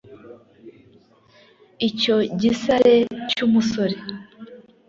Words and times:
icyo 1.87 2.15
gisare 2.39 2.95
cy’umusore 3.29 3.97